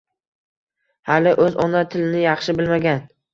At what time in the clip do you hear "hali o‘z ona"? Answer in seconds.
1.09-1.83